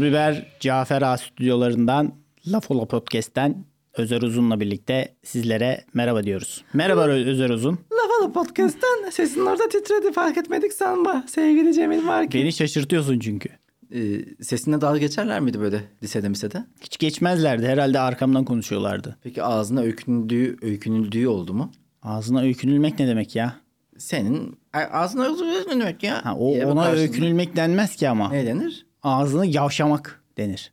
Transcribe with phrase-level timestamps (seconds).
[0.00, 2.12] Tuz Biber Cafer Ağa stüdyolarından
[2.46, 3.64] Laf Ola Podcast'ten
[3.96, 6.64] Özer Uzun'la birlikte sizlere merhaba diyoruz.
[6.74, 7.78] Merhaba Özer Uzun.
[7.92, 11.24] Lavalı Podcast'ten sesin orada titredi fark etmedik sanma.
[11.28, 12.38] Sevgili Cemil var ki.
[12.38, 13.48] Beni şaşırtıyorsun çünkü.
[13.94, 16.64] Ee, sesinle dalga geçerler miydi böyle lisede misede?
[16.80, 17.66] Hiç geçmezlerdi.
[17.66, 19.18] Herhalde arkamdan konuşuyorlardı.
[19.22, 21.72] Peki ağzına öykünüldüğü, öykünüldüğü oldu mu?
[22.02, 23.56] Ağzına öykünülmek ne demek ya?
[23.98, 26.24] Senin ağzına öykünülmek ya?
[26.24, 26.98] Ha, o, diye ona bakarsın.
[26.98, 28.30] öykünülmek denmez ki ama.
[28.30, 28.89] Ne denir?
[29.02, 30.72] Ağzını yavşamak denir.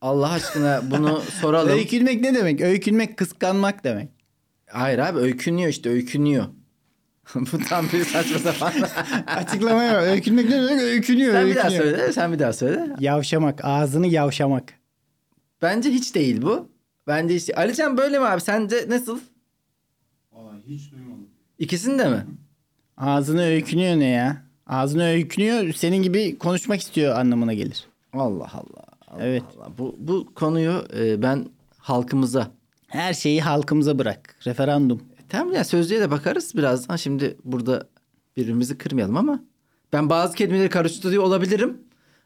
[0.00, 1.72] Allah aşkına bunu soralım.
[1.72, 2.60] Öykünmek ne demek?
[2.60, 4.08] Öykünmek kıskanmak demek.
[4.70, 6.44] Hayır abi öykünüyor işte öykünüyor.
[7.34, 8.72] Bu tam bir saçma sapan.
[9.26, 10.02] Açıklamaya bak.
[10.02, 10.82] Öykünmek ne demek?
[10.82, 11.32] Öykünüyor.
[11.32, 11.96] sen bir daha öykünüyor.
[11.96, 12.12] söyle.
[12.12, 12.86] Sen bir daha söyle.
[13.00, 13.64] Yavşamak.
[13.64, 14.72] Ağzını yavşamak.
[15.62, 16.68] Bence hiç değil bu.
[17.06, 17.50] Bence hiç.
[17.56, 18.40] Alican böyle mi abi?
[18.40, 19.18] Sence nasıl?
[20.32, 21.28] Vallahi hiç duymadım.
[21.58, 22.26] İkisini de mi?
[22.96, 24.43] Ağzını öykünüyor ne ya?
[24.66, 27.86] Ağzını öykünüyor senin gibi konuşmak istiyor anlamına gelir.
[28.12, 28.84] Allah Allah.
[29.08, 29.42] Allah Evet.
[29.58, 29.68] Allah.
[29.78, 31.46] Bu, bu konuyu e, ben
[31.78, 32.50] halkımıza
[32.86, 34.36] Her şeyi halkımıza bırak.
[34.46, 35.02] Referandum.
[35.28, 36.96] Tamam ya sözlüğe de bakarız birazdan.
[36.96, 37.86] Şimdi burada
[38.36, 39.40] birbirimizi kırmayalım ama
[39.92, 41.78] ben bazı kelimeleri karıştırıyor olabilirim.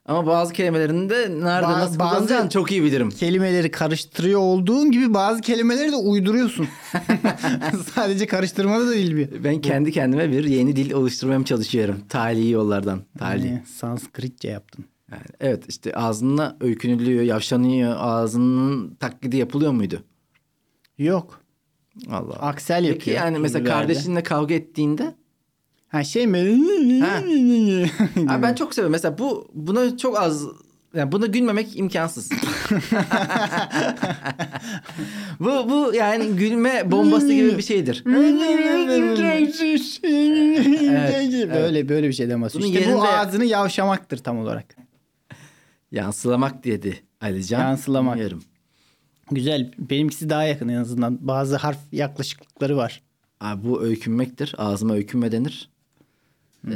[0.08, 3.10] Ama bazı kelimelerini de nerede Ba- nasıl bazı- kullanacağını çok iyi bilirim.
[3.10, 6.68] Kelimeleri karıştırıyor olduğun gibi bazı kelimeleri de uyduruyorsun.
[7.94, 9.44] Sadece karıştırmada da değil bir.
[9.44, 12.00] Ben kendi kendime bir yeni dil oluşturmaya çalışıyorum.
[12.08, 13.00] Tali yollardan.
[13.18, 13.46] Tali.
[13.46, 14.84] Yani Sanskritçe yaptın.
[15.12, 17.94] Yani evet işte ağzına öykünülüyor, yavşanıyor.
[17.98, 20.02] Ağzının taklidi yapılıyor muydu?
[20.98, 21.40] Yok.
[22.10, 22.34] Allah.
[22.34, 22.98] Aksel yapıyor.
[22.98, 25.14] Peki yani mesela kardeşinle kavga ettiğinde
[25.88, 26.38] Ha şey mi?
[27.04, 27.22] Ha.
[28.34, 28.92] Abi ben çok seviyorum.
[28.92, 30.44] Mesela bu buna çok az
[30.94, 32.30] yani buna gülmemek imkansız.
[35.40, 38.02] bu bu yani gülme bombası gibi bir şeydir.
[41.54, 42.54] böyle böyle bir şey demez.
[42.54, 44.76] Bunun İşte bu yerinde- ağzını yavşamaktır tam olarak.
[45.92, 47.60] Yansılamak dedi Alican.
[47.60, 48.14] Yansılamak.
[48.14, 48.42] Bilmiyorum.
[49.30, 49.70] Güzel.
[49.78, 51.18] Benimkisi daha yakın en azından.
[51.28, 53.02] Bazı harf yaklaşıklıkları var.
[53.40, 54.54] Abi bu öykünmektir.
[54.58, 55.70] Ağzıma öykünme denir.
[56.66, 56.72] Ee,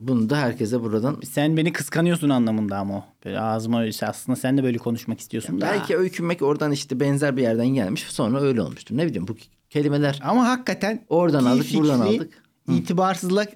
[0.00, 3.04] bunu da herkese buradan Sen beni kıskanıyorsun anlamında ama o.
[3.24, 5.66] Böyle ağzıma öyle aslında sen de böyle konuşmak istiyorsun da.
[5.66, 8.02] belki öykünmek oradan işte benzer bir yerden gelmiş.
[8.02, 8.96] Sonra öyle olmuştur.
[8.96, 9.36] Ne bileyim bu
[9.70, 12.42] kelimeler Ama hakikaten Oradan aldık, buradan aldık.
[12.68, 13.48] itibarsızlık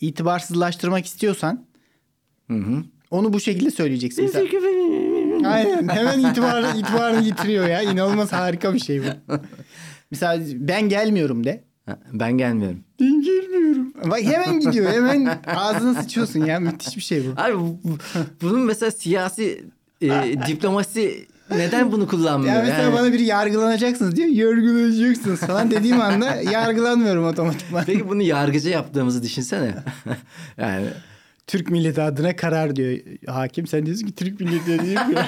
[0.00, 1.66] itibarsızlaştırmak istiyorsan
[2.50, 2.84] Hı hı.
[3.10, 4.24] onu bu şekilde söyleyeceksin.
[4.24, 4.46] Mesela,
[5.44, 7.82] aynen hemen itibarı, itibarını yitiriyor ya.
[7.82, 9.32] İnanılmaz harika bir şey bu.
[10.10, 11.64] Mesela ben gelmiyorum de.
[12.12, 12.78] Ben gelmiyorum.
[13.00, 13.92] Ben gelmiyorum.
[14.10, 14.92] Bak hemen gidiyor.
[14.92, 16.60] Hemen ağzına sıçıyorsun ya.
[16.60, 17.40] Müthiş bir şey bu.
[17.40, 17.98] Abi bu- bu-
[18.42, 19.64] bunun mesela siyasi
[20.02, 20.08] e,
[20.46, 22.54] diplomasi neden bunu kullanmıyor?
[22.54, 22.94] Ya mesela yani?
[22.94, 24.28] bana biri yargılanacaksınız diyor.
[24.28, 27.84] Yargılanacaksınız falan dediğim anda yargılanmıyorum otomatikman.
[27.84, 29.74] Peki bunu yargıca yaptığımızı düşünsene.
[30.58, 30.86] yani
[31.46, 33.66] Türk milleti adına karar diyor hakim.
[33.66, 35.26] Sen diyorsun ki Türk milleti değil mi?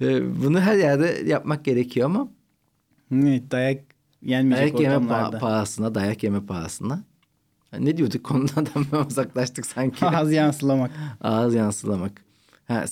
[0.00, 2.28] e, bunu her yerde yapmak gerekiyor ama
[3.12, 3.82] evet, dayak
[4.22, 5.36] yenmeyecek dayak yeme ortamlarda.
[5.36, 6.94] pa- pahasına, dayak yeme pahasına.
[7.70, 10.06] Ha, Ne diyorduk konudan hemen uzaklaştık sanki.
[10.06, 10.90] Ağız yansılamak.
[11.20, 12.24] Ağız yansılamak.
[12.68, 12.84] Ha,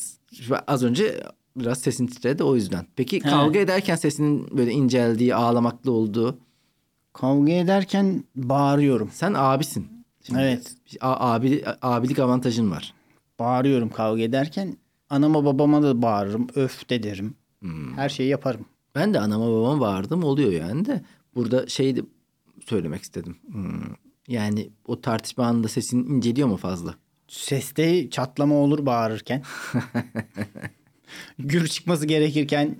[0.66, 1.22] az önce
[1.56, 2.86] biraz sesin titredi o yüzden.
[2.96, 6.38] Peki kavga ederken sesinin böyle inceldiği, ağlamaklı olduğu.
[7.12, 9.10] Kavga ederken bağırıyorum.
[9.12, 10.04] Sen abisin.
[10.26, 10.74] Şimdi Evet.
[11.00, 12.94] a- abi, abilik avantajın var.
[13.38, 14.76] Bağırıyorum kavga ederken.
[15.10, 16.46] Anama babama da bağırırım.
[16.54, 17.34] Öf de derim.
[17.60, 17.96] Hmm.
[17.96, 18.64] Her şeyi yaparım.
[18.94, 21.02] Ben de anama babama bağırdım oluyor yani de.
[21.34, 22.00] Burada şey de
[22.66, 23.36] söylemek istedim.
[23.52, 23.80] Hmm,
[24.28, 26.94] Yani o tartışma anında sesin inceliyor mu fazla?
[27.28, 29.42] Seste çatlama olur bağırırken.
[31.38, 32.76] Gür çıkması gerekirken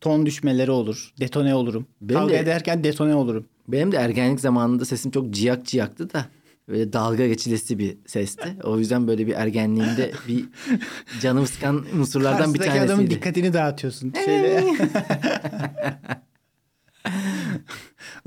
[0.00, 1.12] ton düşmeleri olur.
[1.20, 1.86] Detone olurum.
[2.00, 3.46] Benim kavga de- ederken detone olurum.
[3.68, 6.26] Benim de ergenlik zamanında sesim çok ciyak ciyaktı da.
[6.70, 8.56] Böyle dalga geçilesi bir sesti.
[8.64, 10.44] O yüzden böyle bir ergenliğimde bir
[11.20, 13.14] canımı sıkan unsurlardan bir Karşıdaki adamın tanesiydi.
[13.14, 14.12] dikkatini dağıtıyorsun.
[14.24, 14.64] Şeyle.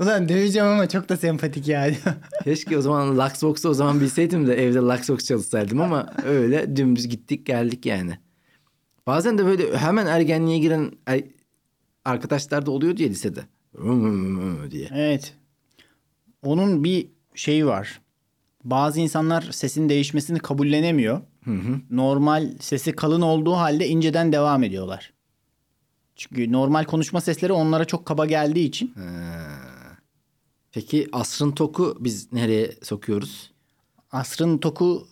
[0.00, 1.96] Ulan döveceğim ama çok da sempatik yani.
[2.44, 7.46] Keşke o zaman Luxbox'u o zaman bilseydim de evde Luxbox çalışsaydım ama öyle dümdüz gittik
[7.46, 8.18] geldik yani.
[9.06, 11.24] Bazen de böyle hemen ergenliğe giren er-
[12.04, 13.40] arkadaşlar da oluyor diye lisede.
[14.70, 14.88] diye.
[14.94, 15.34] evet.
[16.42, 18.00] Onun bir şeyi var.
[18.64, 21.20] Bazı insanlar sesin değişmesini kabullenemiyor.
[21.90, 25.12] Normal sesi kalın olduğu halde inceden devam ediyorlar.
[26.16, 28.94] Çünkü normal konuşma sesleri onlara çok kaba geldiği için
[30.72, 33.52] Peki asrın toku biz nereye sokuyoruz?
[34.10, 35.08] asrın toku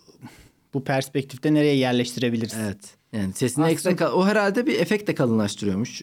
[0.73, 2.53] bu perspektifte nereye yerleştirebiliriz?
[2.59, 2.95] Evet.
[3.13, 6.01] Yani sesini Asrın- ekstra kal- o herhalde bir efekt de kalınlaştırıyormuş.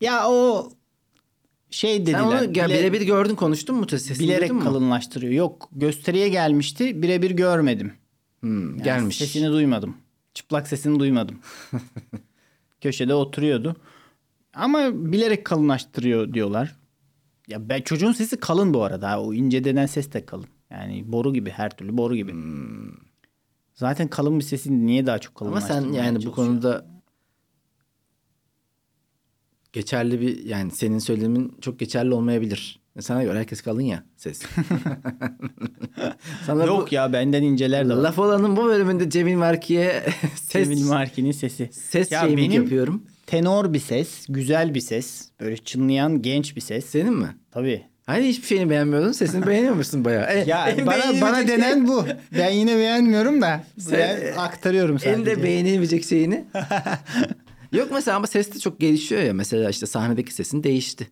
[0.00, 0.70] Ya o
[1.72, 2.18] şey dediler.
[2.18, 5.32] Sen onu bile- birebir gördün konuştun mu sesini bilerek kalınlaştırıyor.
[5.32, 7.92] Yok gösteriye gelmişti birebir görmedim.
[8.40, 9.16] Hmm, Yani gelmiş.
[9.18, 9.96] Sesini duymadım.
[10.34, 11.38] Çıplak sesini duymadım.
[12.80, 13.76] Köşede oturuyordu.
[14.54, 16.76] Ama bilerek kalınlaştırıyor diyorlar.
[17.48, 19.20] Ya ben çocuğun sesi kalın bu arada.
[19.22, 20.46] O ince denen ses de kalın.
[20.70, 22.34] Yani boru gibi her türlü boru gibi.
[23.74, 25.48] Zaten kalın bir sesin niye daha çok Hmm.
[25.48, 26.91] Ama sen yani bu konuda
[29.72, 32.82] geçerli bir yani senin söylemin çok geçerli olmayabilir.
[33.00, 34.42] Sana göre herkes kalın ya ses.
[36.46, 38.02] Sana Yok ya benden inceler de bu, var.
[38.02, 40.02] laf olanın bu bölümünde Cemil Marki'ye
[40.36, 41.70] ses, Cemil Marki'nin sesi.
[41.72, 43.02] ses Ya şeyimi benim- yapıyorum.
[43.26, 45.28] Tenor bir ses, güzel bir ses.
[45.40, 46.86] Böyle çınlayan genç bir ses.
[46.86, 47.36] Senin mi?
[47.50, 47.82] Tabii.
[48.06, 49.12] Hani hiçbir şeyini beğenmiyordun.
[49.12, 50.24] Sesini beğeniyormuşsun bayağı.
[50.34, 52.04] E, Ya en bana, bana şey- denen bu.
[52.38, 53.64] Ben yine beğenmiyorum da.
[53.78, 55.20] Sen- aktarıyorum sadece.
[55.20, 56.44] En de beğenilmeyecek şeyini.
[57.72, 59.34] Yok mesela ama ses de çok gelişiyor ya.
[59.34, 61.08] Mesela işte sahnedeki sesin değişti.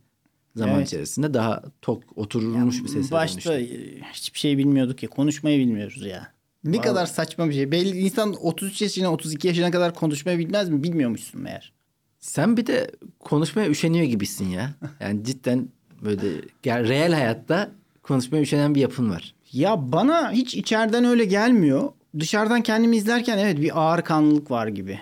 [0.56, 0.86] Zaman Evet.
[0.88, 4.00] içerisinde daha tok oturulmuş bir sese Başta dönüştü.
[4.12, 5.06] hiçbir şey bilmiyorduk ki.
[5.06, 6.32] Konuşmayı bilmiyoruz ya.
[6.64, 6.86] Ne Vallahi.
[6.86, 7.70] kadar saçma bir şey.
[7.72, 10.82] Belli insan 33 yaşına 32 yaşına kadar konuşmayı bilmez mi?
[10.82, 11.72] Bilmiyormuşsun meğer.
[12.18, 14.74] Sen bir de konuşmaya üşeniyor gibisin ya.
[15.00, 15.68] Yani cidden
[16.02, 16.26] böyle
[16.64, 17.70] ger- reel hayatta
[18.02, 19.34] konuşmaya üşenen bir yapın var.
[19.52, 21.88] Ya bana hiç içeriden öyle gelmiyor.
[22.18, 25.00] Dışarıdan kendimi izlerken evet bir ağır kanlılık var gibi.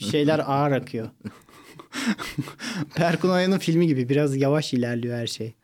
[0.00, 1.10] Bir şeyler ağır akıyor.
[2.94, 5.54] Perkun Oya'nın filmi gibi biraz yavaş ilerliyor her şey.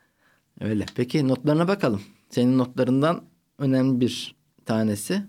[0.61, 0.87] Öyle.
[0.94, 2.02] Peki notlarına bakalım.
[2.31, 3.25] Senin notlarından
[3.58, 4.34] önemli bir
[4.67, 5.22] tanesi.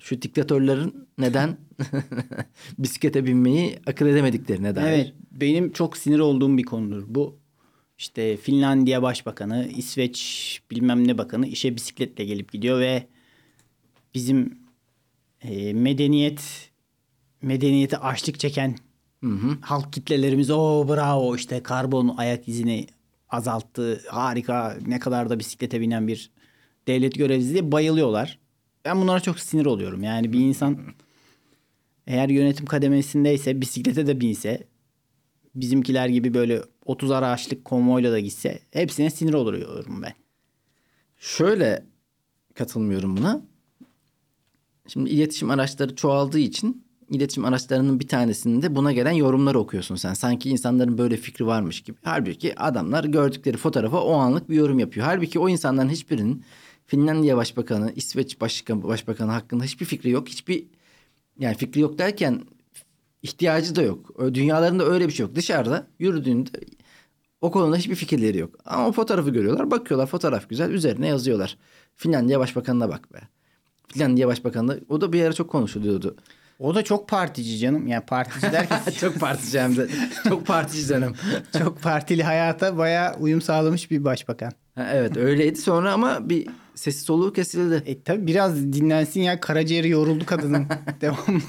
[0.00, 1.56] Şu diktatörlerin neden
[2.78, 4.92] bisiklete binmeyi akıl edemediklerine dair.
[4.92, 7.04] Evet benim çok sinir olduğum bir konudur.
[7.08, 7.38] Bu
[7.98, 13.06] işte Finlandiya Başbakanı, İsveç bilmem ne bakanı işe bisikletle gelip gidiyor ve
[14.14, 14.58] bizim
[15.42, 16.69] e, medeniyet
[17.42, 18.76] medeniyeti açlık çeken
[19.60, 22.86] halk kitlelerimiz o bravo işte karbon ayak izini
[23.28, 26.30] azalttı harika ne kadar da bisiklete binen bir
[26.88, 28.38] devlet görevlisi diye bayılıyorlar.
[28.84, 30.02] Ben bunlara çok sinir oluyorum.
[30.02, 30.78] Yani bir insan
[32.06, 34.66] eğer yönetim kademesindeyse bisiklete de binse
[35.54, 40.14] bizimkiler gibi böyle 30 araçlık konvoyla da gitse hepsine sinir oluyorum ben.
[41.18, 41.84] Şöyle
[42.54, 43.42] katılmıyorum buna.
[44.86, 50.14] Şimdi iletişim araçları çoğaldığı için iletişim araçlarının bir tanesinde buna gelen yorumları okuyorsun sen.
[50.14, 51.98] Sanki insanların böyle fikri varmış gibi.
[52.02, 55.06] Halbuki adamlar gördükleri fotoğrafa o anlık bir yorum yapıyor.
[55.06, 56.44] Halbuki o insanların hiçbirinin
[56.86, 60.28] Finlandiya Başbakanı, İsveç Başkan, Başbakanı hakkında hiçbir fikri yok.
[60.28, 60.64] Hiçbir
[61.38, 62.42] yani fikri yok derken
[63.22, 64.34] ihtiyacı da yok.
[64.34, 65.34] Dünyalarında öyle bir şey yok.
[65.34, 66.50] Dışarıda yürüdüğünde
[67.40, 68.54] o konuda hiçbir fikirleri yok.
[68.64, 71.56] Ama o fotoğrafı görüyorlar, bakıyorlar fotoğraf güzel, üzerine yazıyorlar.
[71.96, 73.18] Finlandiya Başbakanı'na bak be.
[73.88, 76.16] Finlandiya Başbakanı o da bir ara çok konuşuluyordu.
[76.60, 77.86] O da çok partici canım.
[77.86, 79.88] Yani partici derken çok partici hem de.
[80.28, 81.12] Çok partici dönem.
[81.58, 84.52] çok partili hayata bayağı uyum sağlamış bir başbakan.
[84.74, 87.82] Ha, evet öyleydi sonra ama bir sesi soluğu kesildi.
[87.86, 90.66] E tabi biraz dinlensin ya karaciğeri yoruldu kadının.
[91.00, 91.42] Devam.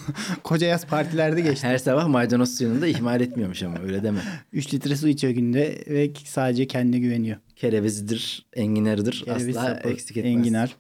[0.44, 1.68] Koca yaz partilerde geçti.
[1.68, 4.20] Her sabah maydanoz suyunu da ihmal etmiyormuş ama öyle deme.
[4.54, 7.38] 3 litre su içiyor günde ve sadece kendine güveniyor.
[7.56, 10.36] Kerevizidir, enginarıdır Kereviz asla sapı, eksik etmez.
[10.36, 10.76] Enginar.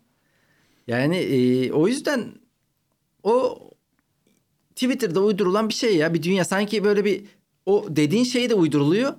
[0.87, 2.25] Yani e, o yüzden
[3.23, 3.59] o
[4.81, 7.23] Twitter'da uydurulan bir şey ya bir dünya sanki böyle bir
[7.65, 9.13] o dediğin şey de uyduruluyor.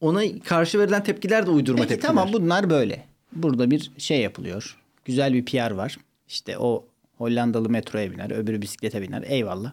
[0.00, 2.08] Ona karşı verilen tepkiler de uydurma Peki tepkiler.
[2.08, 3.04] tamam bunlar böyle.
[3.32, 4.76] Burada bir şey yapılıyor.
[5.04, 5.98] Güzel bir PR var.
[6.28, 6.84] İşte o
[7.18, 9.22] Hollandalı metroya biner, öbürü bisiklete biner.
[9.26, 9.72] Eyvallah.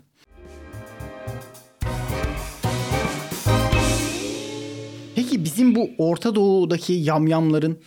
[5.15, 7.77] Peki bizim bu Orta Doğu'daki yamyamların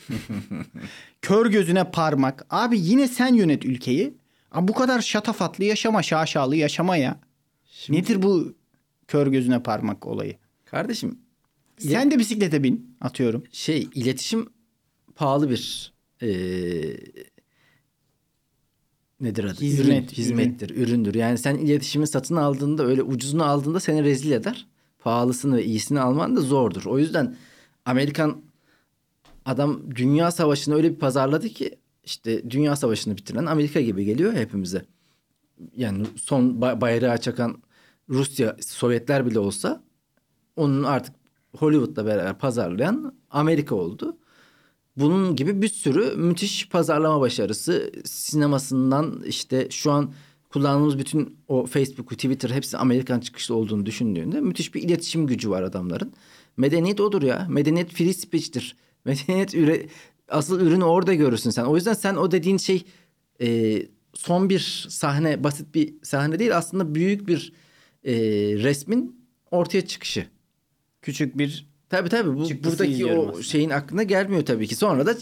[1.23, 2.47] kör gözüne parmak.
[2.50, 4.14] Abi yine sen yönet ülkeyi.
[4.57, 7.21] Abi bu kadar şatafatlı yaşama, şaşalı yaşama ya.
[7.89, 8.55] Nedir bu
[9.09, 10.37] kör gözüne parmak olayı?
[10.65, 11.19] Kardeşim
[11.79, 13.45] Sen de bisiklete bin atıyorum.
[13.53, 14.49] şey iletişim
[15.15, 16.29] pahalı bir e,
[19.21, 19.61] nedir adı?
[19.61, 21.15] Hizmet, Ürün, hizmettir, üründür.
[21.15, 24.67] Yani sen iletişimi satın aldığında öyle ucuzunu aldığında seni rezil eder.
[24.99, 26.85] Pahalısını ve iyisini alman da zordur.
[26.87, 27.37] O yüzden
[27.85, 28.43] Amerikan
[29.45, 34.85] adam dünya savaşını öyle bir pazarladı ki işte dünya savaşını bitiren Amerika gibi geliyor hepimize.
[35.77, 37.63] Yani son ba- bayrağı çakan
[38.09, 39.83] Rusya, Sovyetler bile olsa
[40.57, 41.15] onun artık
[41.57, 44.17] Hollywood'la beraber pazarlayan Amerika oldu.
[44.97, 50.13] Bunun gibi bir sürü müthiş pazarlama başarısı sinemasından işte şu an
[50.49, 55.63] kullandığımız bütün o Facebook, Twitter hepsi Amerikan çıkışlı olduğunu düşündüğünde müthiş bir iletişim gücü var
[55.63, 56.13] adamların.
[56.57, 57.47] Medeniyet odur ya.
[57.51, 58.77] Medeniyet free speech'tir.
[59.05, 59.87] Medeniyet üre,
[60.28, 61.64] asıl ürünü orada görürsün sen.
[61.64, 62.85] O yüzden sen o dediğin şey
[63.40, 63.78] e,
[64.14, 67.52] son bir sahne, basit bir sahne değil aslında büyük bir
[68.04, 68.14] e,
[68.62, 70.26] resmin ortaya çıkışı.
[71.02, 73.42] Küçük bir Tabii tabii bu Çıktısı buradaki o aslında.
[73.42, 74.76] şeyin aklına gelmiyor tabii ki.
[74.76, 75.14] Sonra da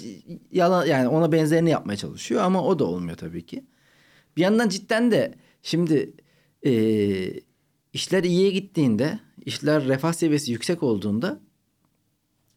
[0.53, 3.65] yalan yani ona benzerini yapmaya çalışıyor ama o da olmuyor tabii ki.
[4.37, 6.13] Bir yandan cidden de şimdi
[6.63, 7.41] eee,
[7.93, 11.41] işler iyiye gittiğinde, işler refah seviyesi yüksek olduğunda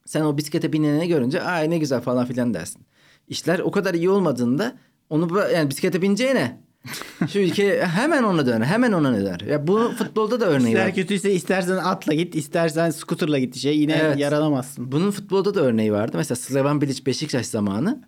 [0.08, 2.82] sen o bisiklete bineni görünce ay ne güzel falan filan dersin.
[3.28, 4.76] İşler o kadar iyi olmadığında
[5.10, 6.60] onu yani bisiklete bineceğine
[7.32, 8.66] şu ülke hemen ona döner.
[8.66, 9.40] Hemen ona döner.
[9.40, 10.80] Ya bu futbolda da örneği var.
[10.80, 14.18] İster kötüyse istersen atla git, istersen scooterla git işe yine Evet.
[14.18, 14.92] yaralamazsın.
[14.92, 16.16] Bunun futbolda da örneği vardı.
[16.16, 18.02] Mesela Slaven Bilic Beşiktaş zamanı.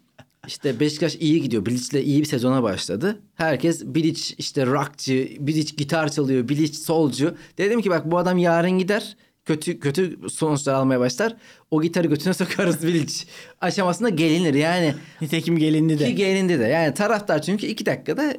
[0.46, 1.66] İşte Beşiktaş iyi gidiyor.
[1.66, 3.20] Bilic'le iyi bir sezona başladı.
[3.34, 7.34] Herkes Bilic işte rockçı, Bilic gitar çalıyor, Bilic solcu.
[7.58, 9.16] Dedim ki bak bu adam yarın gider.
[9.50, 11.36] Kötü kötü sonuçlar almaya başlar.
[11.70, 13.24] O gitarı götüne sokarız Bilic.
[13.60, 14.94] Aşamasında gelinir yani.
[15.20, 16.06] Nitekim gelindi de.
[16.06, 16.64] Ki gelindi de.
[16.64, 18.34] Yani taraftar çünkü iki dakikada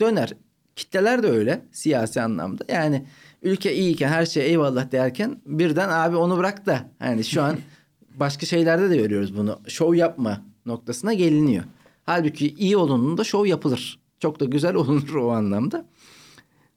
[0.00, 0.32] döner.
[0.76, 2.64] Kitleler de öyle siyasi anlamda.
[2.68, 3.06] Yani
[3.42, 6.90] ülke iyiyken her şey eyvallah derken birden abi onu bırak da.
[7.00, 7.56] Yani şu an
[8.14, 9.60] başka şeylerde de görüyoruz bunu.
[9.68, 11.64] Şov yapma noktasına geliniyor.
[12.04, 14.00] Halbuki iyi olunduğunda şov yapılır.
[14.20, 15.86] Çok da güzel olunur o anlamda.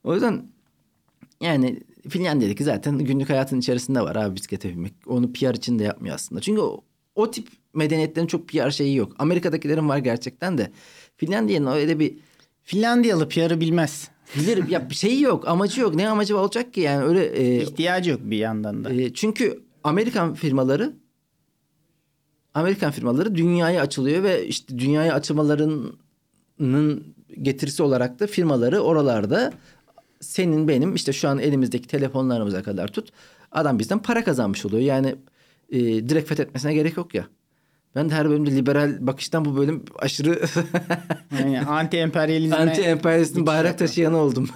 [0.04, 0.44] O yüzden
[1.42, 4.94] yani Finlandiya'daki zaten günlük hayatın içerisinde var abi bisiklete binmek.
[5.08, 6.42] Onu PR için de yapmıyor aslında.
[6.42, 6.82] Çünkü o,
[7.16, 9.16] o tip medeniyetlerin çok PR şeyi yok.
[9.20, 10.72] Amerika'dakilerin var gerçekten de.
[11.18, 12.18] Finlandiya'nın öyle bir
[12.64, 14.10] Finlandiyalı PR'ı bilmez.
[14.36, 15.96] bilir ya bir şeyi yok, amacı yok.
[15.96, 18.94] Ne amacı olacak ki yani öyle e, İhtiyacı yok bir yandan da.
[18.94, 20.94] e, çünkü Amerikan firmaları
[22.54, 27.06] Amerikan firmaları dünyaya açılıyor ve işte dünyaya açılmalarının
[27.42, 29.54] getirisi olarak da firmaları oralarda
[30.22, 33.10] senin benim işte şu an elimizdeki telefonlarımıza kadar tut
[33.52, 34.82] adam bizden para kazanmış oluyor.
[34.82, 35.16] Yani
[35.70, 37.26] e, direkt fethetmesine gerek yok ya.
[37.96, 40.42] Ben de her bölümde liberal bakıştan bu bölüm aşırı
[41.40, 44.50] Yani anti emperyalizme anti emperyalistin bayrak taşıyanı oldum.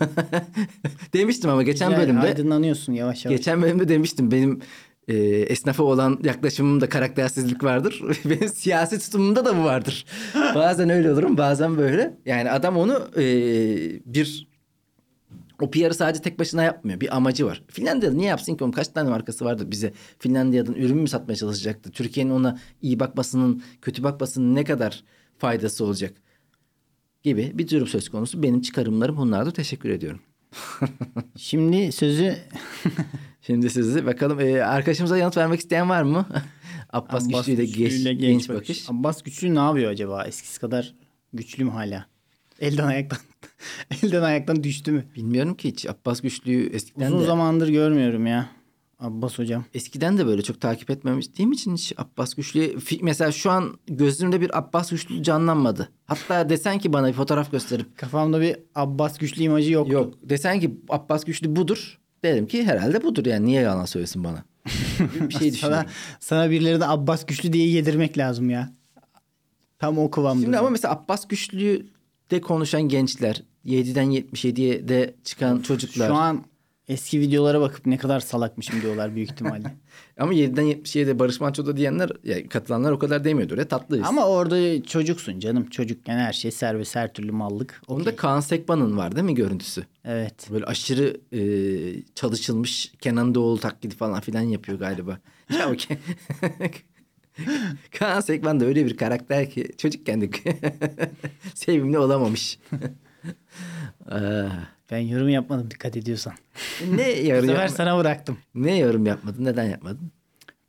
[1.14, 3.38] Demiştim ama geçen Güzel, bölümde aydınlanıyorsun yavaş yavaş.
[3.38, 4.62] Geçen bölümde demiştim benim
[5.08, 8.02] e, esnafa olan yaklaşımımda karaktersizlik vardır.
[8.26, 10.06] benim siyasi tutumumda da bu vardır.
[10.56, 12.18] bazen öyle olurum bazen böyle.
[12.26, 13.24] Yani adam onu e,
[14.06, 14.49] bir
[15.62, 17.00] o PR'ı sadece tek başına yapmıyor.
[17.00, 17.64] Bir amacı var.
[17.68, 21.92] Finlandiya'da niye yapsın ki onun kaç tane markası vardı bize Finlandiya'dan ürün mü satmaya çalışacaktı?
[21.92, 25.04] Türkiye'nin ona iyi bakmasının, kötü bakmasının ne kadar
[25.38, 26.14] faydası olacak?
[27.24, 28.44] Gibi bir durum söz konusu.
[28.44, 29.52] Benim çıkarımlarım bunlardır.
[29.52, 30.20] Teşekkür ediyorum.
[31.38, 32.36] Şimdi sözü
[33.42, 36.26] Şimdi sizi bakalım e, arkadaşımıza yanıt vermek isteyen var mı?
[36.94, 38.90] Abbas, Güçlü ile genç, genç, bakış.
[38.90, 40.26] Abbas Güçlü ne yapıyor acaba?
[40.26, 40.96] Eskisi kadar
[41.34, 42.06] güçlü mü hala?
[42.60, 43.20] Elden ayaktan
[44.04, 45.06] elden ayaktan düştü mü?
[45.16, 48.50] Bilmiyorum ki hiç Abbas Güçlü'yü eskiden Uzun de zamandır görmüyorum ya.
[49.00, 49.66] Abbas hocam.
[49.74, 53.80] eskiden de böyle çok takip etmemiş değil mi için hiç Abbas Güçlü mesela şu an
[53.88, 55.90] gözümde bir Abbas Güçlü canlanmadı.
[56.06, 59.94] Hatta desen ki bana bir fotoğraf gösterip Kafamda bir Abbas Güçlü imajı yoktu.
[59.94, 62.00] yok desen ki Abbas Güçlü budur.
[62.24, 64.44] Derim ki herhalde budur yani niye yalan söylesin bana?
[65.00, 65.90] bir şey Sana, düşünüyorum.
[66.20, 68.74] sana birileri de Abbas Güçlü diye yedirmek lazım ya.
[69.80, 70.42] Tam o kıvamda.
[70.42, 71.28] Şimdi ama mesela Abbas
[72.30, 76.08] Güçlü'de konuşan gençler 7'den 77'ye de çıkan çocuklar.
[76.08, 76.46] Şu an
[76.88, 79.76] eski videolara bakıp ne kadar salakmışım diyorlar büyük ihtimalle.
[80.20, 83.58] Ama 7'den 77'ye de Barış Manço'da diyenler ya katılanlar o kadar demiyordur.
[83.58, 84.08] Ya tatlıyız.
[84.08, 85.70] Ama orada çocuksun canım.
[85.70, 87.82] Çocukken her şey serbest her türlü mallık.
[87.88, 89.86] Onda Kaan Sekban'ın var değil mi görüntüsü?
[90.06, 90.48] Evet.
[90.52, 91.42] Böyle aşırı e,
[92.16, 95.18] çalışılmış Kenan Doğulu taklidi falan filan yapıyor galiba.
[95.50, 95.76] Ya
[98.00, 100.30] Kaan Sekban da öyle bir karakter ki çocukken de
[101.56, 102.60] sevimli olamamış.
[104.12, 104.50] Ah,
[104.92, 106.34] Ben yorum yapmadım dikkat ediyorsan.
[106.96, 108.38] ne Bu yorum sefer yapma- sana bıraktım.
[108.56, 109.46] ne yorum yapmadın?
[109.46, 110.12] Neden yapmadın?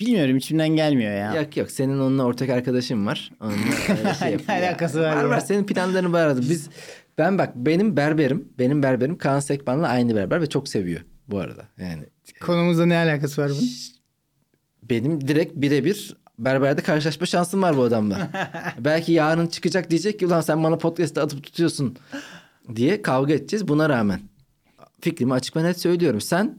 [0.01, 1.35] Bilmiyorum içimden gelmiyor ya.
[1.35, 3.31] Yok yok senin onunla ortak arkadaşın var.
[3.41, 3.57] Onunla
[3.99, 4.59] öyle şey Ne yapıyor.
[4.59, 5.29] alakası var Var ya?
[5.29, 6.41] var senin planlarını var arada.
[6.41, 6.69] Biz
[7.19, 11.69] ben bak benim berberim benim berberim Kaan Sekban'la aynı berber ve çok seviyor bu arada.
[11.79, 12.03] Yani
[12.41, 13.69] Konumuzda ne alakası var bunun?
[14.83, 18.31] benim direkt birebir berberde karşılaşma şansım var bu adamla.
[18.79, 21.97] Belki yarın çıkacak diyecek ki ulan sen bana podcast'te atıp tutuyorsun
[22.75, 24.21] diye kavga edeceğiz buna rağmen.
[25.01, 26.21] Fikrimi açık ve net söylüyorum.
[26.21, 26.59] Sen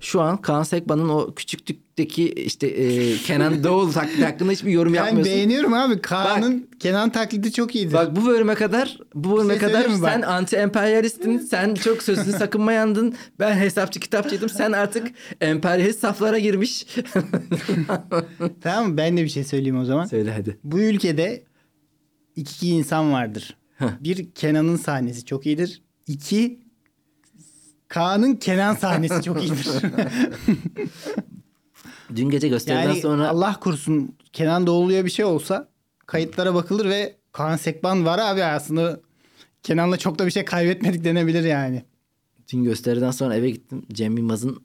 [0.00, 4.96] şu an Kaan Sekban'ın o küçüklükteki işte e, Kenan Doğulu taklidi hakkında hiçbir yorum Ben
[5.04, 5.34] yapmıyorsun.
[5.34, 6.00] beğeniyorum abi.
[6.00, 7.92] Kaan'ın Kenan taklidi çok iyidir.
[7.92, 11.38] Bak bu bölüme kadar bu bölüme şey kadar söyleyeyim mi sen anti emperyalistin.
[11.38, 13.14] Sen çok sözünü sakınmayandın.
[13.38, 14.48] Ben hesapçı kitapçıydım.
[14.48, 15.08] Sen artık
[15.40, 16.86] emperyalist saflara girmiş.
[18.62, 18.96] Tamam?
[18.96, 20.04] Ben de bir şey söyleyeyim o zaman.
[20.04, 20.58] Söyle hadi.
[20.64, 21.42] Bu ülkede
[22.36, 23.56] iki insan vardır.
[24.00, 25.82] Bir Kenan'ın sahnesi çok iyidir.
[26.06, 26.63] İki
[27.94, 29.68] Kaan'ın Kenan sahnesi çok iyidir.
[32.16, 35.68] Dün gece gösteriden yani sonra Allah korusun Kenan Doğulu'ya bir şey olsa
[36.06, 39.00] kayıtlara bakılır ve Kaan Sekban var abi aslında
[39.62, 41.84] Kenan'la çok da bir şey kaybetmedik denebilir yani.
[42.52, 43.86] dün gösteriden sonra eve gittim.
[43.92, 44.62] Cem Yılmaz'ın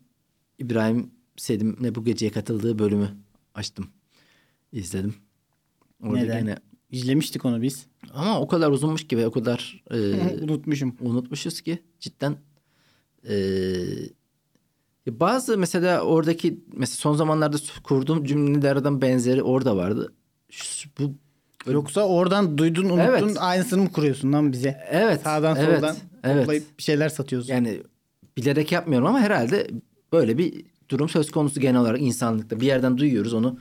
[0.60, 3.10] İbrahim Sedim'le bu geceye katıldığı bölümü
[3.56, 3.88] açtım.
[4.72, 5.16] İzledim.
[6.04, 6.40] Orada Neden?
[6.40, 6.58] gene
[6.92, 7.86] İzlemiştik onu biz.
[8.14, 9.98] ama o kadar uzunmuş ki ve o kadar e,
[10.44, 10.96] Unutmuşum.
[11.00, 12.38] unutmuşuz ki cidden
[13.30, 13.34] e,
[15.08, 20.14] bazı mesela oradaki mesela son zamanlarda kurduğum cümlelerden benzeri orada vardı.
[20.50, 21.14] Şu- bu
[21.72, 23.38] Yoksa oradan duydun unuttun Evet.
[23.40, 24.78] aynısını mı kuruyorsun lan bize?
[24.90, 26.64] evet Sağdan evet, soldan evet.
[26.78, 27.54] bir şeyler satıyorsun.
[27.54, 27.84] Yani
[28.38, 29.68] bilerek yapmıyorum ama herhalde
[30.14, 32.60] böyle bir durum söz konusu genel olarak insanlıkta.
[32.60, 33.60] Bir yerden duyuyoruz onu.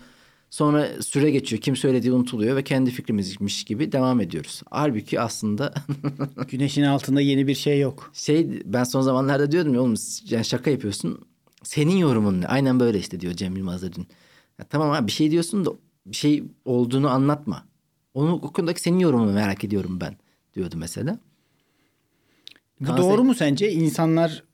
[0.50, 1.62] Sonra süre geçiyor.
[1.62, 4.62] Kim söylediği unutuluyor ve kendi fikrimizmiş gibi devam ediyoruz.
[4.70, 5.74] Halbuki aslında
[6.48, 8.10] Güneşin altında yeni bir şey yok.
[8.14, 9.94] şey ben son zamanlarda diyordum ya oğlum
[10.30, 11.26] yani şaka yapıyorsun.
[11.62, 12.46] Senin yorumun ne?
[12.46, 14.06] Aynen böyle işte diyor Cem Yılmaz dün.
[14.58, 15.70] Ya tamam abi bir şey diyorsun da
[16.06, 17.64] bir şey olduğunu anlatma.
[18.14, 20.16] Onu o konudaki senin yorumunu merak ediyorum ben
[20.54, 21.18] diyordu mesela.
[22.80, 23.72] Bu Kanser- doğru mu sence?
[23.72, 24.44] İnsanlar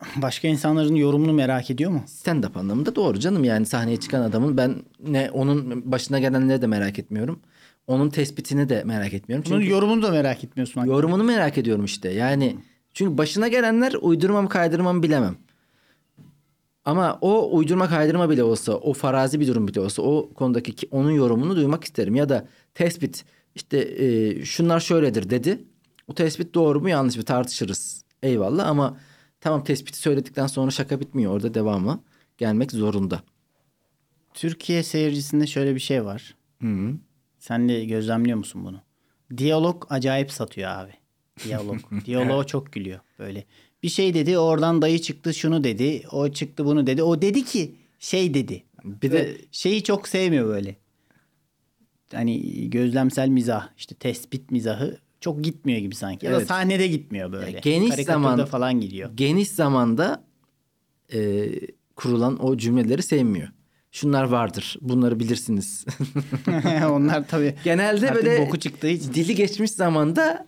[0.16, 2.02] başka insanların yorumunu merak ediyor mu?
[2.06, 6.98] stand-up anlamında doğru canım yani sahneye çıkan adamın ben ne onun başına gelenleri de merak
[6.98, 7.40] etmiyorum.
[7.86, 9.44] Onun tespitini de merak etmiyorum.
[9.50, 10.80] Bunun Çünkü yorumunu da merak etmiyorsun.
[10.80, 10.96] hakikaten.
[10.96, 12.08] yorumunu merak ediyorum işte.
[12.10, 12.56] Yani
[12.92, 15.36] çünkü başına gelenler uydurma mı kaydırma mı bilemem.
[16.84, 20.88] Ama o uydurma kaydırma bile olsa, o farazi bir durum bile olsa o konudaki ki-
[20.90, 22.14] onun yorumunu duymak isterim.
[22.14, 23.24] Ya da tespit
[23.54, 25.64] işte e, şunlar şöyledir dedi.
[26.08, 28.04] O tespit doğru mu yanlış mı tartışırız.
[28.22, 28.96] Eyvallah ama
[29.46, 31.32] tamam tespiti söyledikten sonra şaka bitmiyor.
[31.32, 32.02] Orada devamı
[32.38, 33.22] gelmek zorunda.
[34.34, 36.34] Türkiye seyircisinde şöyle bir şey var.
[36.60, 36.96] Hı -hı.
[37.38, 38.80] Sen de gözlemliyor musun bunu?
[39.36, 40.92] Diyalog acayip satıyor abi.
[41.44, 41.80] Diyalog.
[42.04, 43.44] Diyaloğa çok gülüyor böyle.
[43.82, 46.02] Bir şey dedi oradan dayı çıktı şunu dedi.
[46.12, 47.02] O çıktı bunu dedi.
[47.02, 48.64] O dedi ki şey dedi.
[48.84, 50.76] Bir de şeyi çok sevmiyor böyle.
[52.12, 56.26] Hani gözlemsel mizah işte tespit mizahı çok gitmiyor gibi sanki.
[56.26, 56.48] Ya da Evet.
[56.48, 57.50] sahnede gitmiyor böyle.
[57.50, 59.10] Ya geniş Karikatürde zaman- falan gidiyor.
[59.14, 60.24] geniş zamanda
[61.14, 61.46] e,
[61.96, 63.48] kurulan o cümleleri sevmiyor.
[63.92, 64.76] Şunlar vardır.
[64.80, 65.84] Bunları bilirsiniz.
[66.90, 69.12] Onlar tabii Genelde artık böyle boku çıktığı için.
[69.14, 70.46] dili geçmiş zamanda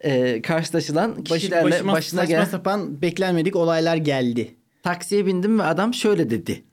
[0.00, 4.54] e, karşılaşılan Başı, kişilerle başıma başına gelen sapan beklenmedik olaylar geldi.
[4.82, 6.64] taksiye bindim ve adam şöyle dedi.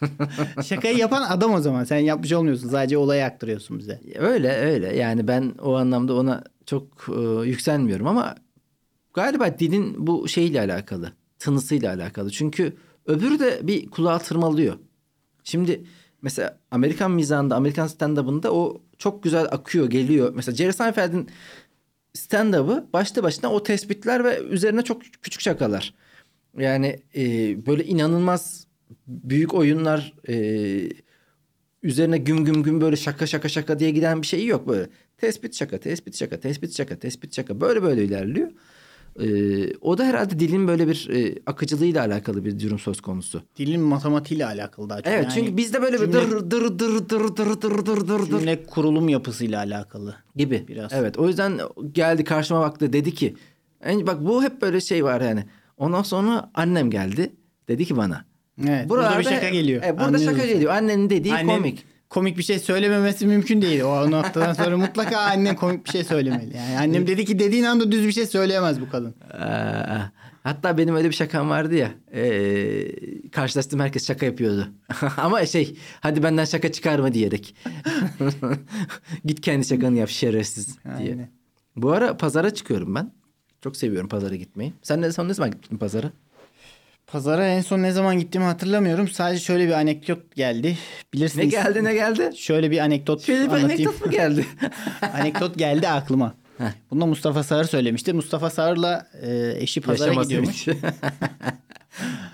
[0.64, 1.84] Şakayı yapan adam o zaman.
[1.84, 2.68] Sen yapmış olmuyorsun.
[2.68, 4.00] Sadece olayı aktarıyorsun bize.
[4.18, 8.34] Öyle öyle yani ben o anlamda ona çok e, yükselmiyorum ama
[9.14, 11.12] galiba dilin bu şeyle alakalı.
[11.38, 12.30] Tınısıyla alakalı.
[12.30, 14.78] Çünkü öbürü de bir kulağa tırmalıyor.
[15.44, 15.84] Şimdi
[16.22, 20.32] mesela Amerikan mizahında, Amerikan stand-up'ında o çok güzel akıyor, geliyor.
[20.34, 21.28] Mesela Jerry Seinfeld'in
[22.14, 25.94] stand-up'ı başta başına o tespitler ve üzerine çok küçük şakalar.
[26.58, 27.22] Yani e,
[27.66, 28.66] böyle inanılmaz
[29.06, 30.34] büyük oyunlar e,
[31.82, 34.88] üzerine güm güm güm böyle şaka şaka şaka diye giden bir şey yok böyle.
[35.22, 38.50] Tespit şaka, tespit şaka, tespit şaka, tespit şaka böyle böyle ilerliyor.
[39.20, 43.42] Ee, o da herhalde dilin böyle bir e, akıcılığıyla alakalı bir durum söz konusu.
[43.56, 45.06] Dilin matematiğiyle alakalı daha çok.
[45.12, 46.12] Evet Yani çünkü bizde böyle bir cümle-
[46.50, 50.14] dır dır dır dır dır dır dır dır dır cümle kurulum yapısıyla alakalı.
[50.36, 50.64] gibi.
[50.68, 50.92] Biraz.
[50.92, 51.58] Evet o yüzden
[51.92, 53.36] geldi karşıma baktı dedi ki
[53.82, 55.44] en, bak bu hep böyle şey var yani.
[55.76, 57.32] Ondan sonra annem geldi
[57.68, 58.24] dedi ki bana.
[58.68, 58.88] Evet.
[58.88, 59.82] burada bir "Buralarda- şaka geliyor.
[59.84, 60.52] Evet, burada şaka Anlıyoruz.
[60.54, 60.72] geliyor.
[60.72, 61.84] Annenin dediği Annen komik.
[62.12, 63.80] Komik bir şey söylememesi mümkün değil.
[63.80, 66.56] O noktadan sonra mutlaka annen komik bir şey söylemeli.
[66.56, 69.14] Yani annem dedi ki dediğin anda düz bir şey söyleyemez bu kadın.
[69.32, 69.98] Aa,
[70.42, 71.90] hatta benim öyle bir şakam vardı ya.
[72.14, 74.68] E, karşılaştığım herkes şaka yapıyordu.
[75.16, 77.54] Ama şey hadi benden şaka çıkar mı diyerek.
[79.24, 81.10] Git kendi şakanı yap şerefsiz diye.
[81.10, 81.28] Aynen.
[81.76, 83.12] Bu ara pazara çıkıyorum ben.
[83.60, 84.72] Çok seviyorum pazara gitmeyi.
[84.82, 86.12] Sen ne, sen ne zaman gittin pazara?
[87.12, 89.08] Pazara en son ne zaman gittiğimi hatırlamıyorum.
[89.08, 90.78] Sadece şöyle bir anekdot geldi.
[91.14, 91.44] Bilirsiniz.
[91.44, 92.30] Ne geldi ne geldi?
[92.36, 93.70] Şöyle bir anekdot Şöyle bir anlatayım.
[93.70, 94.46] anekdot mu geldi?
[95.14, 96.34] anekdot geldi aklıma.
[96.90, 98.12] Bunu Mustafa Sağır söylemişti.
[98.12, 100.66] Mustafa Sağır'la e, eşi pazara Yaşaması gidiyormuş.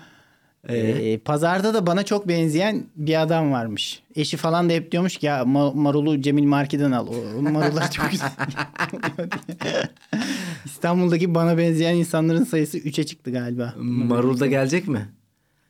[0.69, 1.11] için.
[1.13, 4.01] E, pazarda da bana çok benzeyen bir adam varmış.
[4.15, 7.07] Eşi falan da hep diyormuş ki ya ma- marulu Cemil Marki'den al.
[7.07, 8.31] O, marullar çok güzel.
[10.65, 13.73] İstanbul'daki bana benzeyen insanların sayısı 3'e çıktı galiba.
[13.77, 15.09] Marul da gelecek mi?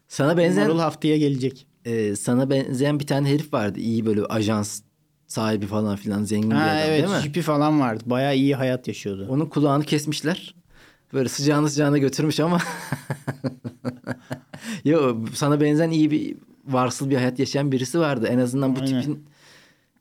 [0.07, 1.67] Sana benzeyen Marul haftaya gelecek.
[1.85, 3.79] e, sana benzeyen bir tane herif vardı.
[3.79, 4.81] İyi böyle ajans
[5.27, 7.21] sahibi falan filan zengin bir Ha adam evet değil mi?
[7.23, 8.03] jipi falan vardı.
[8.05, 9.27] Bayağı iyi hayat yaşıyordu.
[9.29, 10.55] Onun kulağını kesmişler.
[11.13, 12.59] Böyle sıcağını sıcağına götürmüş ama.
[14.85, 18.27] Yo sana benzeyen iyi bir varsıl bir hayat yaşayan birisi vardı.
[18.31, 19.01] En azından bu Aynen.
[19.01, 19.25] tipin.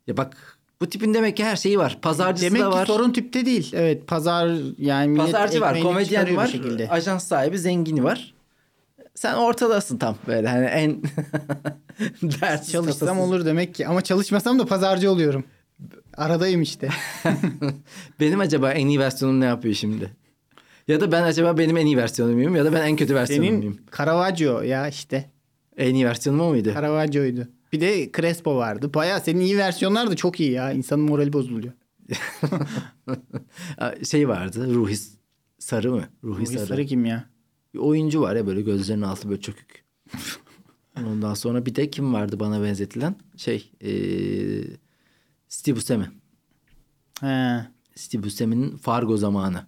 [0.07, 1.99] Ya bak bu tipin demek ki her şeyi var.
[2.03, 2.87] Pazarcısı Demek da ki var.
[2.87, 3.71] sorun tipte değil.
[3.75, 6.89] Evet pazar yani millet Pazarcı var, komedyen var, şekilde.
[6.89, 8.35] ajans sahibi, zengini var.
[9.15, 11.03] Sen ortadasın tam böyle hani en
[12.23, 13.29] dersiz Çalışsam tasasız.
[13.29, 15.45] olur demek ki ama çalışmasam da pazarcı oluyorum.
[16.17, 16.89] Aradayım işte.
[18.21, 20.11] Benim acaba en iyi versiyonum ne yapıyor şimdi?
[20.89, 23.47] Ya da ben acaba benim en iyi versiyonum muyum ya da ben en kötü versiyonum
[23.47, 23.79] Senin muyum?
[23.99, 25.31] Caravaggio ya işte.
[25.77, 26.71] En iyi versiyonu o muydu?
[26.75, 27.49] Caravaggio'ydu.
[27.73, 28.95] Bir de Crespo vardı.
[28.95, 30.73] Baya senin iyi versiyonlar da çok iyi ya.
[30.73, 31.73] İnsanın morali bozuluyor.
[34.05, 34.75] şey vardı.
[34.75, 34.97] Ruhi
[35.59, 36.05] Sarı mı?
[36.25, 36.63] Ruhi, Bu Sarı.
[36.63, 37.25] hisleri kim ya?
[37.75, 39.85] Bir oyuncu var ya böyle gözlerinin altı böyle çökük.
[41.07, 43.17] Ondan sonra bir de kim vardı bana benzetilen?
[43.37, 43.91] Şey ee,
[45.49, 46.11] Steve Buscemi.
[47.21, 47.67] He.
[47.95, 49.67] Steve Buscemi'nin Fargo zamanı.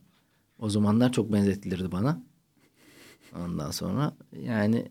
[0.60, 2.22] O zamanlar çok benzetilirdi bana.
[3.36, 4.90] Ondan sonra yani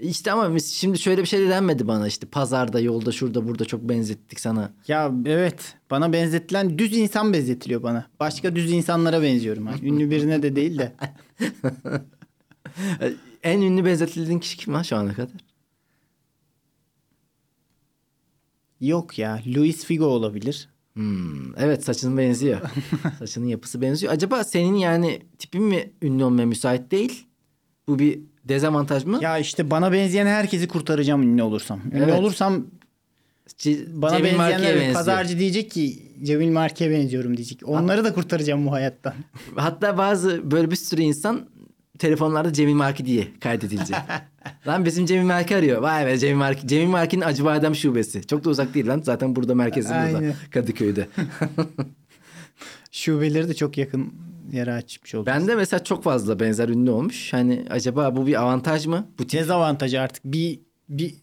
[0.00, 3.82] işte ama şimdi şöyle bir şey de denmedi bana işte pazarda yolda şurada burada çok
[3.88, 4.72] benzettik sana.
[4.88, 5.76] Ya evet.
[5.90, 8.06] Bana benzetilen düz insan benzetiliyor bana.
[8.20, 9.66] Başka düz insanlara benziyorum.
[9.66, 9.74] ha.
[9.82, 10.92] Ünlü birine de değil de.
[13.42, 15.32] En ünlü benzetildiğin kişi kim lan şu ana kadar?
[18.80, 19.42] Yok ya.
[19.46, 20.68] Luis Figo olabilir.
[20.96, 22.60] Hmm, evet saçın benziyor.
[23.18, 24.12] Saçının yapısı benziyor.
[24.12, 27.26] Acaba senin yani tipin mi ünlü olmaya müsait değil?
[27.88, 29.18] Bu bir dezavantaj mı?
[29.22, 31.80] Ya işte bana benzeyen herkesi kurtaracağım ünlü olursam.
[31.92, 32.18] Ünlü Evet.
[32.20, 32.66] olursam
[33.58, 34.94] Ce- bana Cemil Marki'ye benzeyenler benziyor.
[34.94, 37.68] pazarcı diyecek ki Cemil Marki'ye benziyorum diyecek.
[37.68, 39.14] Onları da kurtaracağım bu hayattan.
[39.56, 41.48] Hatta bazı böyle bir sürü insan
[41.98, 43.96] telefonlarda Cemil Marki diye kaydedilecek.
[44.66, 45.82] lan bizim Cemil Marki arıyor.
[45.82, 46.68] Vay be Cemil Marki.
[46.68, 48.26] Cemil Marki'nin Acıbadem şubesi.
[48.26, 49.00] Çok da uzak değil lan.
[49.04, 50.34] Zaten burada merkezi burada.
[50.50, 51.08] Kadıköy'de.
[52.90, 54.14] Şubeleri de çok yakın
[54.52, 55.26] yere açmış oldu.
[55.26, 57.32] Bende mesela çok fazla benzer ünlü olmuş.
[57.32, 59.06] Hani acaba bu bir avantaj mı?
[59.18, 61.14] Bu tip Dezavantajı artık bir bir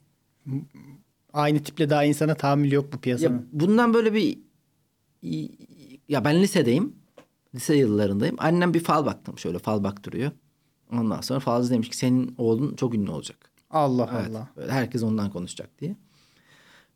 [1.33, 3.47] aynı tiple daha insana tahammül yok bu Ya piyasanın.
[3.51, 4.37] bundan böyle bir
[6.09, 6.95] ya ben lisedeyim.
[7.55, 8.35] Lise yıllarındayım.
[8.39, 10.31] Annem bir fal baktım şöyle fal baktırıyor.
[10.91, 13.37] Ondan sonra falcı demiş ki senin oğlun çok ünlü olacak.
[13.71, 14.29] Allah Evet.
[14.29, 14.47] Allah.
[14.57, 15.95] Böyle herkes ondan konuşacak diye.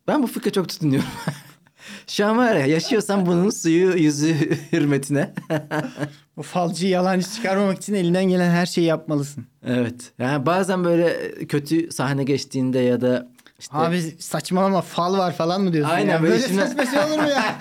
[0.08, 1.08] Ben bu fikre çok tutunuyorum.
[2.06, 4.34] Şu an var ya yaşıyorsam bunun suyu yüzü
[4.72, 5.34] hürmetine.
[6.36, 9.44] Bu falcıyı yalancı çıkarmamak için elinden gelen her şeyi yapmalısın.
[9.66, 10.12] evet.
[10.18, 13.28] Yani bazen böyle kötü sahne geçtiğinde ya da
[13.58, 15.94] işte Abi saçmalama fal var falan mı diyorsun?
[15.94, 16.22] Aynen, ya?
[16.22, 17.58] böyle Böyle şimdi- saçma şey olur mu ya?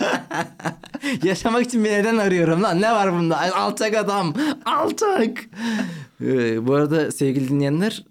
[1.24, 2.82] Yaşamak için bir neden arıyorum lan.
[2.82, 3.56] Ne var bunda?
[3.56, 4.34] Alçak adam.
[4.66, 5.38] Alçak.
[6.22, 8.06] Ee, bu arada sevgili dinleyenler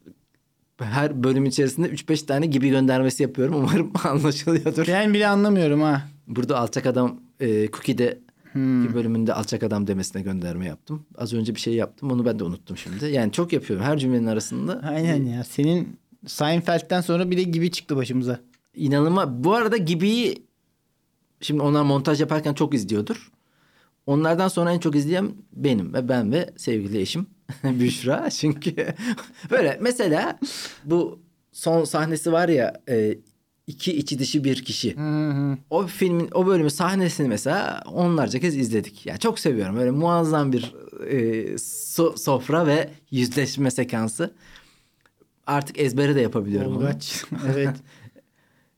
[0.79, 3.55] her bölüm içerisinde 3-5 tane gibi göndermesi yapıyorum.
[3.59, 4.87] Umarım anlaşılıyordur.
[4.89, 6.03] ben bile anlamıyorum ha.
[6.27, 8.95] Burada alçak adam e, Cookie'de Hmm.
[8.95, 11.07] bölümünde alçak adam demesine gönderme yaptım.
[11.19, 12.11] Az önce bir şey yaptım.
[12.11, 13.07] Onu ben de unuttum şimdi.
[13.07, 13.87] Yani çok yapıyorum.
[13.87, 14.81] Her cümlenin arasında.
[14.89, 15.45] Aynen ya.
[15.45, 18.41] Senin Seinfeld'den sonra bir de gibi çıktı başımıza.
[18.75, 19.29] İnanılmaz.
[19.31, 20.43] Bu arada Gibi'yi
[21.41, 23.31] şimdi onlar montaj yaparken çok izliyordur.
[24.07, 27.27] Onlardan sonra en çok izleyen benim ve ben ve sevgili eşim
[27.65, 28.31] Büşra.
[28.31, 28.75] Çünkü
[29.51, 30.39] böyle mesela
[30.85, 31.19] bu
[31.53, 33.19] son sahnesi var ya e,
[33.67, 34.97] iki içi dışı bir kişi.
[34.97, 35.59] Hı hı.
[35.71, 39.07] O filmin o bölümün sahnesini mesela onlarca kez izledik.
[39.07, 39.77] Yani çok seviyorum.
[39.77, 40.75] Böyle muazzam bir
[41.09, 44.35] e, so- sofra ve yüzleşme sekansı.
[45.47, 46.79] Artık ezbere de yapabiliyorum onu.
[46.79, 47.25] Olgaç.
[47.55, 47.77] evet.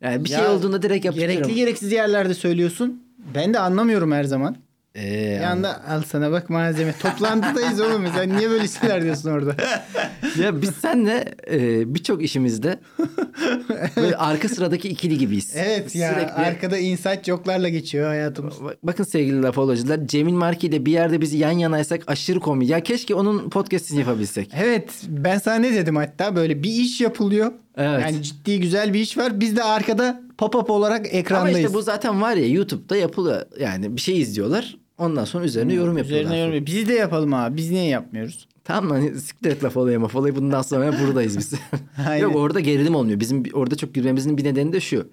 [0.01, 1.43] Yani bir Ya, şey olduğunda direkt yapıştırıyorum.
[1.49, 3.03] Gerekli gereksiz yerlerde söylüyorsun.
[3.35, 4.57] Ben de anlamıyorum her zaman.
[4.99, 6.95] Ee, Bir anda al sana bak malzeme.
[7.03, 8.05] Toplantıdayız oğlum.
[8.15, 9.55] Sen niye böyle şeyler diyorsun orada?
[10.43, 12.79] ya biz senle e, birçok işimizde
[13.97, 15.53] böyle arka sıradaki ikili gibiyiz.
[15.57, 18.55] Evet ya Sürekli- arkada inside joke'larla geçiyor hayatımız.
[18.65, 22.71] Bak- Bakın sevgili lafolojiler Cemil Marki ile bir yerde biz yan yanaysak aşırı komik.
[22.71, 24.51] Ya keşke onun podcastini yapabilsek.
[24.63, 27.53] Evet ben sana ne dedim hatta böyle bir iş yapılıyor.
[27.77, 28.03] Evet.
[28.03, 29.41] Yani ciddi güzel bir iş var.
[29.41, 31.59] Biz de arkada pop-up olarak Ama ekrandayız.
[31.59, 33.43] işte bu zaten var ya YouTube'da yapılıyor.
[33.61, 34.77] Yani bir şey izliyorlar.
[34.99, 36.27] Ondan sonra üzerine yorum yapıyorlar.
[36.27, 36.67] Üzerine yorum.
[36.67, 37.57] Biz de yapalım abi.
[37.57, 38.49] Biz niye yapmıyoruz?
[38.65, 41.53] Tamam lan siktir et laf olayı maf olayı bundan sonra buradayız biz.
[42.21, 43.21] Yok orada gerilim olmuyor.
[43.21, 45.09] Bizim orada çok gülmemizin bir nedeni de şu.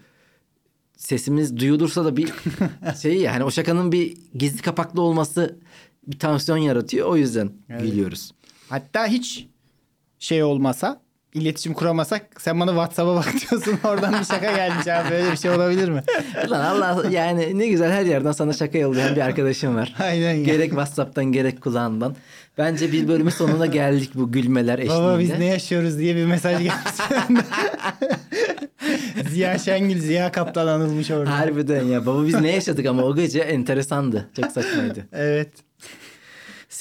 [0.97, 2.33] Sesimiz duyulursa da bir
[3.01, 5.59] şey yani o şakanın bir gizli kapaklı olması
[6.07, 7.07] bir tansiyon yaratıyor.
[7.07, 8.31] O yüzden gülüyoruz.
[8.69, 9.47] Hatta hiç
[10.19, 11.01] şey olmasa
[11.33, 15.51] iletişim kuramasak sen bana WhatsApp'a bak diyorsun oradan bir şaka gelmiş abi böyle bir şey
[15.51, 16.03] olabilir mi?
[16.49, 19.95] Lan Allah yani ne güzel her yerden sana şaka yollayan bir arkadaşım var.
[20.03, 20.43] Aynen.
[20.43, 22.15] Gerek WhatsApp'tan gerek kulağından.
[22.57, 25.03] Bence bir bölümün sonuna geldik bu gülmeler eşliğinde.
[25.03, 26.73] Baba biz ne yaşıyoruz diye bir mesaj gelmiş.
[29.29, 31.39] Ziya Şengül, Ziya Kaptan anılmış orada.
[31.39, 34.29] Harbiden ya baba biz ne yaşadık ama o gece enteresandı.
[34.41, 35.07] Çok saçmaydı.
[35.13, 35.49] Evet.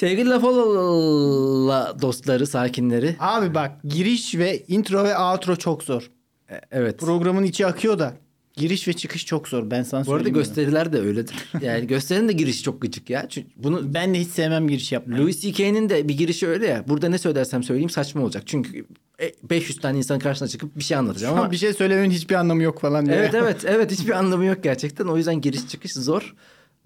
[0.03, 3.17] Sevgili Lafola dostları, sakinleri.
[3.21, 6.11] Abi bak giriş ve intro ve outro çok zor.
[6.51, 6.99] E, Evet.
[6.99, 8.15] Programın içi akıyor da
[8.57, 9.71] giriş ve çıkış çok zor.
[9.71, 11.35] Ben sana Bu arada gösteriler de öyledir.
[11.63, 13.27] Yani gösterinin de girişi çok gıcık ya.
[13.29, 15.23] Çünkü bunu Ben de hiç sevmem giriş yapmayı.
[15.23, 16.85] Louis C.K.'nin de bir girişi öyle ya.
[16.89, 18.43] Burada ne söylersem söyleyeyim saçma olacak.
[18.47, 18.87] Çünkü
[19.21, 22.63] e, 500 tane insanın karşısına çıkıp bir şey anlatacağım ama bir şey söylemenin hiçbir anlamı
[22.63, 23.17] yok falan diyor.
[23.17, 25.07] Evet evet evet hiçbir anlamı yok gerçekten.
[25.07, 26.35] O yüzden giriş çıkış zor.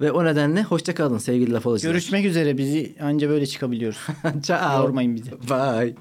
[0.01, 1.93] Ve o nedenle hoşça kalın sevgili laf alıcılar.
[1.93, 3.99] Görüşmek üzere bizi anca böyle çıkabiliyoruz.
[4.43, 4.83] Ciao.
[4.83, 5.31] Yormayın bizi.
[5.33, 5.95] Bye.